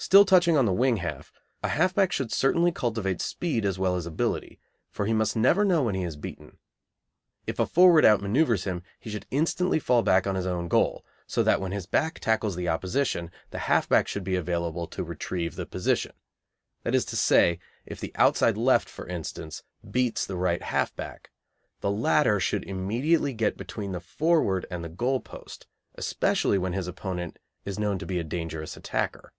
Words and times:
Still 0.00 0.24
touching 0.24 0.56
on 0.56 0.64
the 0.64 0.72
wing 0.72 0.98
half, 0.98 1.32
a 1.60 1.66
half 1.70 1.92
back 1.92 2.12
should 2.12 2.30
certainly 2.30 2.70
cultivate 2.70 3.20
speed 3.20 3.64
as 3.64 3.80
well 3.80 3.96
as 3.96 4.06
ability, 4.06 4.60
for 4.92 5.06
he 5.06 5.12
must 5.12 5.34
never 5.34 5.64
know 5.64 5.82
when 5.82 5.96
he 5.96 6.04
is 6.04 6.14
beaten. 6.14 6.58
If 7.48 7.58
a 7.58 7.66
forward 7.66 8.04
outmanoeuvres 8.04 8.62
him, 8.62 8.84
he 9.00 9.10
should 9.10 9.26
instantly 9.32 9.80
fall 9.80 10.02
back 10.04 10.24
on 10.24 10.36
his 10.36 10.46
own 10.46 10.68
goal, 10.68 11.04
so 11.26 11.42
that 11.42 11.60
when 11.60 11.72
his 11.72 11.86
back 11.86 12.20
tackles 12.20 12.54
the 12.54 12.68
opposition 12.68 13.32
the 13.50 13.58
half 13.58 13.88
back 13.88 14.06
should 14.06 14.22
be 14.22 14.36
available 14.36 14.86
to 14.86 15.02
retrieve 15.02 15.56
the 15.56 15.66
position; 15.66 16.12
that 16.84 16.94
is 16.94 17.04
to 17.06 17.16
say, 17.16 17.58
if 17.84 17.98
the 17.98 18.12
outside 18.14 18.56
left, 18.56 18.88
for 18.88 19.04
instance, 19.08 19.64
beats 19.90 20.24
the 20.24 20.36
right 20.36 20.62
half 20.62 20.94
back, 20.94 21.32
the 21.80 21.90
latter 21.90 22.38
should 22.38 22.62
immediately 22.66 23.32
get 23.32 23.56
between 23.56 23.90
the 23.90 24.00
forward 24.00 24.64
and 24.70 24.84
the 24.84 24.88
goal 24.88 25.18
post, 25.18 25.66
especially 25.96 26.56
when 26.56 26.72
his 26.72 26.86
opponent 26.86 27.40
is 27.64 27.80
known 27.80 27.98
to 27.98 28.06
be 28.06 28.20
a 28.20 28.24
dangerous 28.24 28.76
attacker. 28.76 29.32